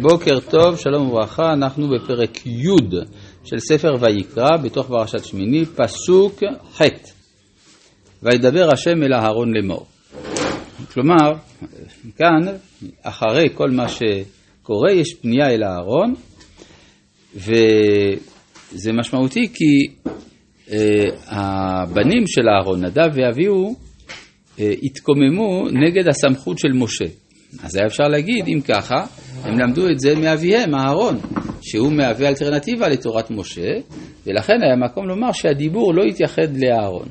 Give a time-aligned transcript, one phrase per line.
[0.00, 2.96] בוקר טוב, שלום וברכה, אנחנו בפרק י'
[3.44, 6.42] של ספר ויקרא בתוך פרשת שמיני, פסוק
[6.74, 6.82] ח'
[8.22, 9.86] וידבר השם אל אהרון לאמור.
[10.92, 11.32] כלומר,
[12.16, 12.40] כאן,
[13.02, 16.14] אחרי כל מה שקורה, יש פנייה אל אהרון,
[17.34, 19.94] וזה משמעותי כי
[20.70, 23.74] אה, הבנים של אהרון, נדב ואביהו,
[24.58, 27.21] אה, התקוממו נגד הסמכות של משה.
[27.62, 29.04] אז היה אפשר להגיד, אם ככה,
[29.42, 31.18] הם למדו את זה מאביהם, אהרון,
[31.62, 33.70] שהוא מהווה אלטרנטיבה לתורת משה,
[34.26, 37.08] ולכן היה מקום לומר שהדיבור לא יתייחד לאהרון.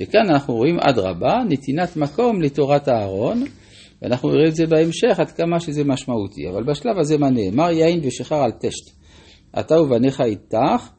[0.00, 3.44] וכאן אנחנו רואים אדרבה, נתינת מקום לתורת אהרון,
[4.02, 6.48] ואנחנו נראה את זה בהמשך עד כמה שזה משמעותי.
[6.48, 7.70] אבל בשלב הזה מה נאמר?
[7.70, 8.90] יין ושחר על טשט.
[9.58, 10.90] אתה ובניך איתך,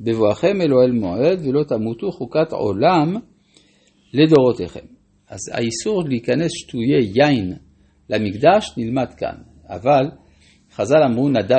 [0.00, 3.16] בבואכם אל אוהל מועד, ולא תמותו חוקת עולם
[4.14, 4.86] לדורותיכם.
[5.28, 7.54] אז האיסור להיכנס שטויי יין
[8.10, 9.34] למקדש נלמד כאן,
[9.68, 10.10] אבל
[10.74, 11.52] חז"ל אמרו, נד...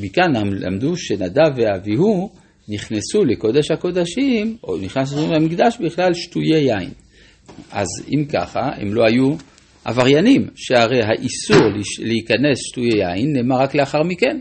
[0.00, 2.30] מכאן למדו שנדב ואביהו
[2.68, 6.90] נכנסו לקודש הקודשים, או נכנסו למקדש בכלל שטויי יין.
[7.72, 9.36] אז אם ככה, הם לא היו
[9.84, 11.66] עבריינים, שהרי האיסור
[11.98, 14.38] להיכנס שטויי יין נאמר רק לאחר מכן.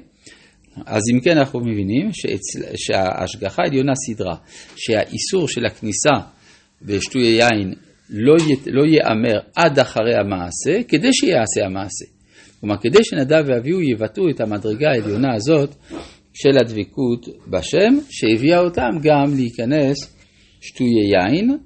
[0.86, 4.36] אז אם כן אנחנו מבינים שאצל, שההשגחה העליונה סדרה,
[4.76, 6.14] שהאיסור של הכניסה
[6.82, 7.74] בשטויי יין
[8.10, 12.06] לא, י, לא ייאמר עד אחרי המעשה, כדי שיעשה המעשה.
[12.60, 15.76] כלומר, כדי שנדב ואביהו יבטאו את המדרגה העליונה הזאת
[16.34, 20.18] של הדבקות בשם, שהביאה אותם גם להיכנס
[20.62, 21.58] שטויי יין,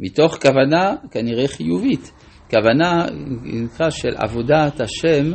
[0.00, 2.12] מתוך כוונה כנראה חיובית,
[2.50, 3.06] כוונה
[3.42, 5.32] נקרא של עבודת השם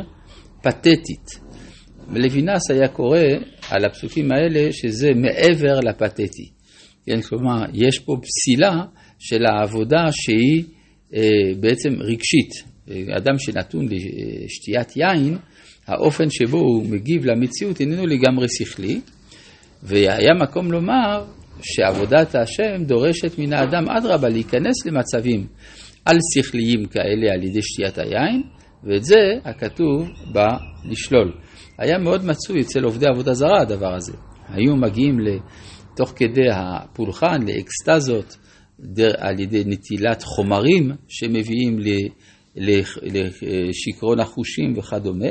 [0.62, 1.46] פתטית.
[2.12, 3.20] ולוינס היה קורא
[3.70, 6.55] על הפסוקים האלה שזה מעבר לפתטי.
[7.06, 8.84] כן, כלומר, יש פה פסילה
[9.18, 10.64] של העבודה שהיא
[11.14, 11.20] אה,
[11.60, 12.76] בעצם רגשית.
[13.16, 13.86] אדם שנתון
[14.44, 15.38] לשתיית יין,
[15.86, 19.00] האופן שבו הוא מגיב למציאות איננו לגמרי שכלי,
[19.82, 21.24] והיה מקום לומר
[21.62, 25.46] שעבודת השם דורשת מן האדם אדרבה להיכנס למצבים
[26.04, 28.42] על שכליים כאלה על ידי שתיית היין,
[28.84, 30.46] ואת זה הכתוב בא
[30.84, 31.32] לשלול.
[31.78, 34.12] היה מאוד מצוי אצל עובדי עבודה זרה הדבר הזה.
[34.48, 35.18] היו מגיעים
[35.96, 38.36] תוך כדי הפולחן לאקסטזות
[39.18, 41.78] על ידי נטילת חומרים שמביאים
[42.56, 45.30] לשיכרון החושים וכדומה,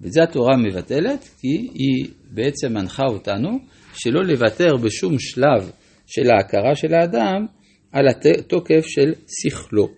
[0.00, 3.48] ואת זה התורה מבטלת, כי היא בעצם מנחה אותנו
[3.94, 5.70] שלא לוותר בשום שלב
[6.06, 7.46] של ההכרה של האדם
[7.92, 9.88] על התוקף של שכלו.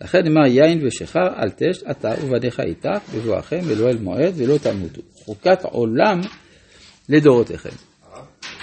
[0.00, 5.00] לכן נאמר יין ושכר אל תשת אתה ובניך איתך בבואכם אלוהל מועד ולא תמותו.
[5.14, 6.20] חוקת עולם
[7.08, 7.88] לדורותיכם.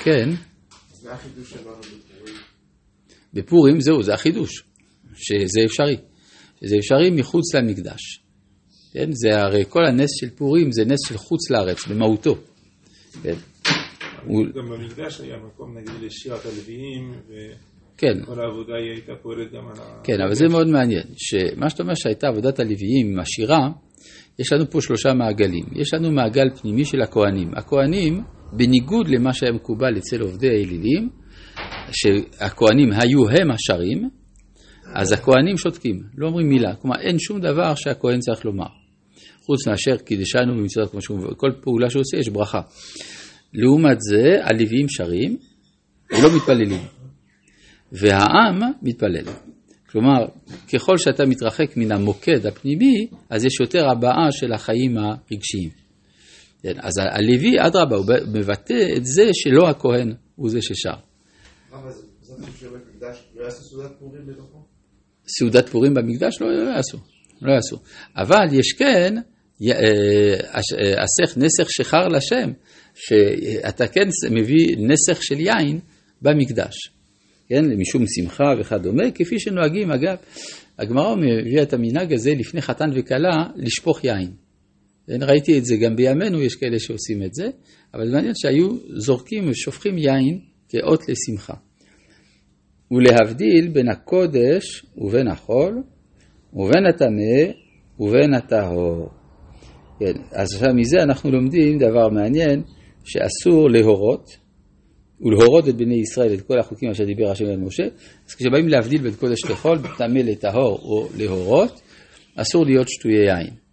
[0.05, 0.29] כן.
[0.91, 2.35] זה החידוש שלנו בפורים.
[3.33, 4.63] בפורים זהו, זה החידוש,
[5.13, 5.97] שזה אפשרי.
[6.61, 8.21] שזה אפשרי מחוץ למקדש.
[8.93, 9.09] כן?
[9.11, 12.35] זה הרי כל הנס של פורים זה נס של חוץ לארץ, במהותו.
[13.23, 13.33] כן?
[14.27, 17.13] גם במקדש היה מקום נגיד לשירת הלוויים,
[17.97, 18.21] כן.
[18.23, 20.03] וכל העבודה היא הייתה פועלת גם על ה...
[20.03, 23.69] כן, אבל זה מאוד מעניין, שמה שאתה אומר שהייתה עבודת הלוויים עם השירה,
[24.39, 25.65] יש לנו פה שלושה מעגלים.
[25.75, 27.51] יש לנו מעגל פנימי של הכוהנים.
[27.55, 28.23] הכוהנים,
[28.53, 31.09] בניגוד למה שהיה מקובל אצל עובדי האלילים,
[31.91, 34.09] שהכוהנים היו הם השרים,
[34.93, 36.75] אז הכוהנים שותקים, לא אומרים מילה.
[36.75, 38.67] כלומר, אין שום דבר שהכוהן צריך לומר.
[39.45, 42.61] חוץ מאשר קידשנו במצוות כמו שהוא, כל פעולה שהוא עושה יש ברכה.
[43.53, 45.37] לעומת זה, הלוויים שרים
[46.11, 46.81] ולא מתפללים.
[47.91, 49.25] והעם מתפלל.
[49.89, 50.25] כלומר,
[50.73, 55.84] ככל שאתה מתרחק מן המוקד הפנימי, אז יש יותר הבעה של החיים הרגשיים.
[56.65, 60.95] כן, אז הלוי, אדרבה, הוא מבטא את זה שלא הכהן הוא זה ששר.
[65.27, 66.97] סעודת פורים במקדש לא, לא יעשו,
[67.41, 67.77] לא יעשו.
[68.15, 69.15] אבל יש כן,
[70.95, 72.51] אסך נסך שחר לשם,
[72.95, 75.79] שאתה כן מביא נסך של יין
[76.21, 76.75] במקדש.
[77.47, 80.15] כן, משום שמחה וכדומה, כפי שנוהגים, אגב,
[80.79, 84.44] הגמרא מביאה את המנהג הזה לפני חתן וכלה לשפוך יין.
[85.07, 87.49] כן, ראיתי את זה גם בימינו, יש כאלה שעושים את זה,
[87.93, 90.39] אבל מעניין שהיו זורקים ושופכים יין
[90.69, 91.53] כאות לשמחה.
[92.91, 95.83] ולהבדיל בין הקודש ובין החול,
[96.53, 97.51] ובין הטמא
[97.99, 99.09] ובין הטהור.
[99.99, 102.63] כן, אז עכשיו מזה אנחנו לומדים דבר מעניין,
[103.03, 104.29] שאסור להורות,
[105.21, 107.83] ולהורות את בני ישראל את כל החוקים אשר דיבר השם אל משה.
[108.27, 111.81] אז כשבאים להבדיל בין קודש לחול, טמא לטהור או להורות,
[112.35, 113.64] אסור להיות שטויי יין.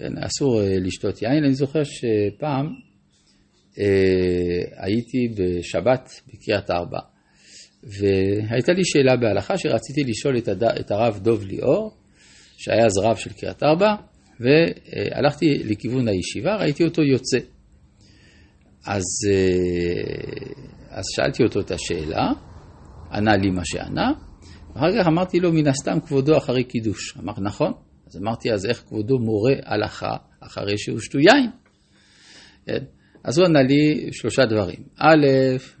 [0.00, 1.44] כן, אסור אה, לשתות יין.
[1.44, 2.66] אני זוכר שפעם
[3.78, 6.98] אה, הייתי בשבת בקריית ארבע,
[7.82, 10.62] והייתה לי שאלה בהלכה שרציתי לשאול את, הד...
[10.64, 11.96] את הרב דוב ליאור,
[12.58, 13.94] שהיה אז רב של קריית ארבע,
[14.40, 17.38] והלכתי לכיוון הישיבה, ראיתי אותו יוצא.
[18.86, 20.52] אז, אה,
[20.90, 22.32] אז שאלתי אותו את השאלה,
[23.12, 24.12] ענה לי מה שענה,
[24.74, 27.16] ואחר כך אמרתי לו, מן הסתם כבודו אחרי קידוש.
[27.18, 27.72] אמר, נכון.
[28.10, 31.50] אז אמרתי, אז איך כבודו מורה הלכה אחרי שהושתו יין?
[32.66, 32.84] כן?
[33.24, 34.82] אז הוא ענה לי שלושה דברים.
[34.98, 35.26] א',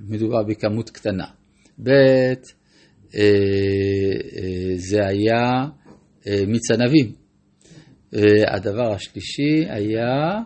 [0.00, 1.26] מדובר בכמות קטנה.
[1.82, 2.34] ב', אה,
[3.14, 5.64] אה, זה היה
[6.26, 7.12] אה, מיץ ענבים.
[8.46, 10.38] הדבר השלישי היה,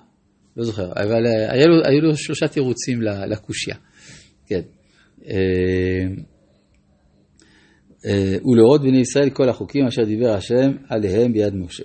[0.57, 3.77] לא זוכר, אבל היו היו לו שלושה תירוצים לקושייה.
[4.47, 4.61] כן.
[8.07, 11.85] אה, ולהורות בני ישראל כל החוקים אשר דיבר השם עליהם ביד משה.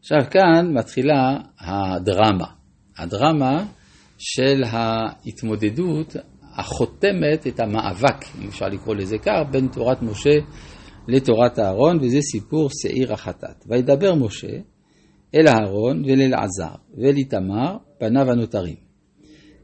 [0.00, 2.46] עכשיו כאן מתחילה הדרמה,
[2.98, 3.66] הדרמה
[4.18, 6.16] של ההתמודדות
[6.56, 10.38] החותמת את המאבק, אם אפשר לקרוא לזה כך, בין תורת משה
[11.08, 13.64] לתורת אהרון, וזה סיפור שעיר החטאת.
[13.66, 14.52] וידבר משה
[15.34, 18.76] אל אהרון ואל אלעזר ואל איתמר, פניו הנותרים.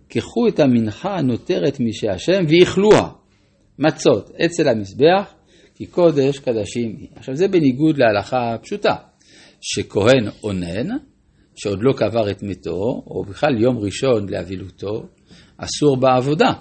[0.08, 3.10] קחו את המנחה הנותרת משי השם ואכלוה,
[3.78, 5.34] מצות, אצל המזבח,
[5.76, 7.08] כי קודש קדשים היא.
[7.16, 8.94] עכשיו זה בניגוד להלכה הפשוטה,
[9.60, 10.96] שכהן אונן,
[11.54, 15.06] שעוד לא קבר את מתו, או בכלל יום ראשון לאבילותו,
[15.56, 16.52] אסור בעבודה.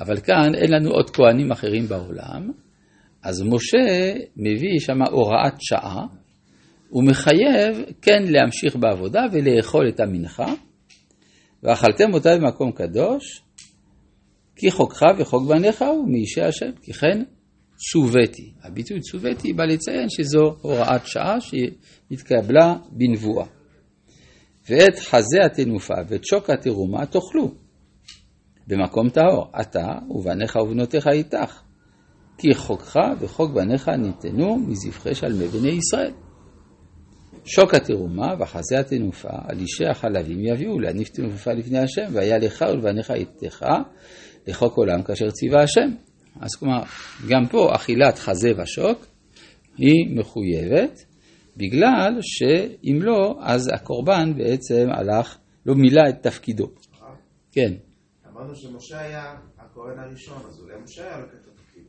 [0.00, 2.50] אבל כאן אין לנו עוד כהנים אחרים בעולם,
[3.22, 6.06] אז משה מביא שם הוראת שעה,
[6.88, 10.54] הוא מחייב כן להמשיך בעבודה ולאכול את המנחה,
[11.62, 13.42] ואכלתם אותה במקום קדוש,
[14.56, 17.22] כי חוקך וחוק בניך הוא מאישי השם, כי כן
[17.90, 18.52] צוויתי.
[18.62, 23.46] הביטוי צוויתי בא לציין שזו הוראת שעה שהתקבלה בנבואה.
[24.68, 27.54] ואת חזה התנופה ואת שוק התרומה תאכלו
[28.66, 31.62] במקום טהור, אתה ובניך ובנותיך איתך.
[32.38, 36.12] כי חוקך וחוק בניך ניתנו מזבחי שלמי בני ישראל.
[37.44, 43.10] שוק התרומה וחזה התנופה על אישי החלבים יביאו להניף תנופה לפני השם, והיה לך ולבניך
[43.10, 43.64] איתך
[44.46, 46.11] לחוק עולם כאשר ציווה השם.
[46.40, 46.82] אז כלומר,
[47.28, 49.06] גם פה אכילת חזה ושוק
[49.76, 51.04] היא מחויבת,
[51.56, 56.66] בגלל שאם לא, אז הקורבן בעצם הלך, לא מילא את תפקידו.
[57.52, 57.72] כן.
[58.30, 61.82] אמרנו שמשה היה הכהן הראשון, אז אולי משה היה לוקח את התפקיד.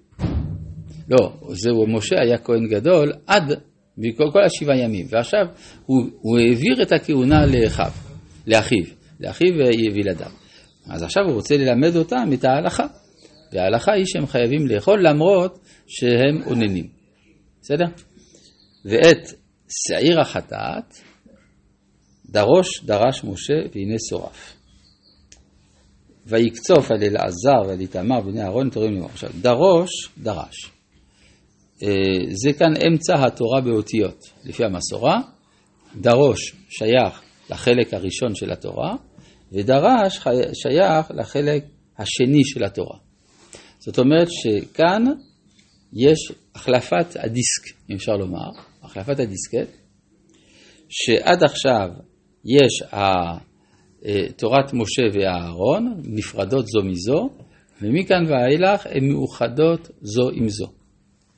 [1.09, 3.43] לא, זהו, משה היה כהן גדול עד
[3.97, 5.45] בכל כל השבעה ימים, ועכשיו
[5.85, 7.91] הוא, הוא העביר את הכהונה לאחיו,
[8.47, 8.83] לאחיו,
[9.19, 9.53] לאחיו
[9.93, 10.31] וילדיו.
[10.89, 12.87] אז עכשיו הוא רוצה ללמד אותם את ההלכה.
[13.53, 16.87] וההלכה היא שהם חייבים לאכול למרות שהם אוננים.
[17.61, 17.85] בסדר?
[18.85, 19.27] ואת
[19.69, 20.93] שעיר החטאת
[22.29, 24.53] דרוש דרש משה והנה שורף.
[26.25, 29.09] ויקצוף על אלעזר ועל איתמר בני אהרון תורים לאמור.
[29.09, 30.71] עכשיו, דרוש, דרש.
[31.83, 31.89] אה,
[32.29, 35.19] זה כאן אמצע התורה באותיות, לפי המסורה.
[35.95, 38.95] דרוש שייך לחלק הראשון של התורה,
[39.51, 40.19] ודרש
[40.53, 41.65] שייך לחלק
[41.97, 43.02] השני של התורה.
[43.85, 45.03] זאת אומרת שכאן
[45.93, 48.49] יש החלפת הדיסק, אם אפשר לומר,
[48.83, 49.77] החלפת הדיסקט,
[50.89, 51.89] שעד עכשיו
[52.45, 52.83] יש
[54.37, 57.29] תורת משה ואהרון, נפרדות זו מזו,
[57.81, 60.67] ומכאן ואילך הן מאוחדות זו עם זו.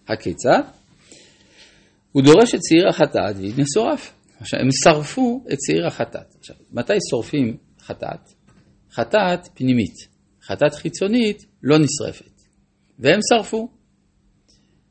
[0.07, 0.61] הכיצד?
[2.11, 4.13] הוא דורש את שעיר החטאת והנה שורף.
[4.39, 6.35] עכשיו, הם שרפו את שעיר החטאת.
[6.39, 8.33] עכשיו, מתי שורפים חטאת?
[8.91, 9.95] חטאת פנימית.
[10.43, 12.34] חטאת חיצונית לא נשרפת.
[12.99, 13.69] והם שרפו.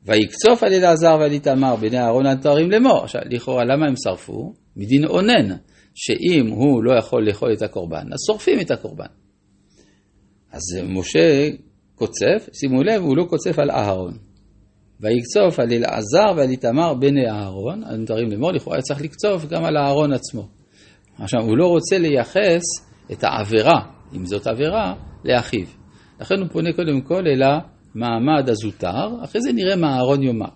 [0.05, 3.03] ויקצוף על אלעזר ועל איתמר בני אהרון הנתרים לאמור.
[3.03, 4.53] עכשיו, לכאורה, למה הם שרפו?
[4.75, 5.55] מדין אונן,
[5.95, 9.05] שאם הוא לא יכול לאכול את הקורבן, אז שורפים את הקורבן.
[10.51, 11.49] אז משה
[11.95, 14.17] קוצף, שימו לב, הוא לא קוצף על אהרון.
[14.99, 20.13] ויקצוף על אלעזר ועל איתמר בני אהרון, הנתרים לאמור, לכאורה צריך לקצוף גם על אהרון
[20.13, 20.47] עצמו.
[21.19, 22.61] עכשיו, הוא לא רוצה לייחס
[23.11, 23.81] את העבירה,
[24.15, 24.93] אם זאת עבירה,
[25.25, 25.65] לאחיו.
[26.19, 27.43] לכן הוא פונה קודם כל אל
[27.95, 30.49] המעמד הזוטר, אחרי זה נראה מה אהרון יאמר.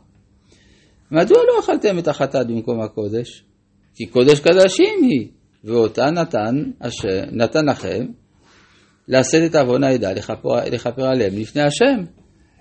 [1.11, 3.43] מדוע לא אכלתם את החטאת במקום הקודש?
[3.95, 5.27] כי קודש קדשים היא,
[5.63, 8.05] ואותה נתן, אשר, נתן לכם
[9.07, 12.03] לשאת את עוון העדה לכפר, לכפר עליהם לפני השם.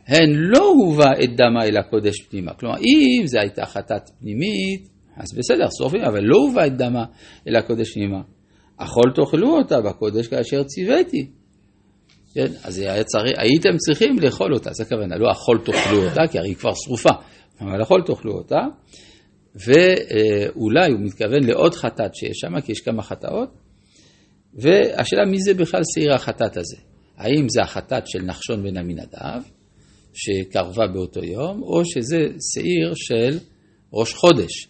[0.06, 2.54] הן לא הובא את דמה אל הקודש פנימה.
[2.54, 7.04] כלומר, אם זו הייתה חטאת פנימית, אז בסדר, שורפים, אבל לא הובא את דמה
[7.48, 8.20] אל הקודש פנימה.
[8.76, 11.30] אכול תאכלו אותה בקודש כאשר ציוויתי.
[12.38, 12.52] כן?
[12.64, 16.56] אז צריך, הייתם צריכים לאכול אותה, זה הכוונה, לא אכול תאכלו אותה, כי הרי היא
[16.56, 17.10] כבר שרופה,
[17.60, 18.60] אבל אכול תאכלו אותה,
[19.54, 23.48] ואולי הוא מתכוון לעוד חטאת שיש שם, כי יש כמה חטאות,
[24.54, 26.76] והשאלה מי זה בכלל שעיר החטאת הזה?
[27.16, 29.42] האם זה החטאת של נחשון בן עמינדב,
[30.14, 32.18] שקרבה באותו יום, או שזה
[32.54, 33.38] שעיר של
[33.92, 34.68] ראש חודש.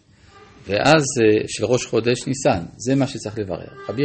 [0.66, 3.68] ואז אה, של ראש חודש ניסן, זה מה שצריך לברר.
[3.88, 4.02] רבי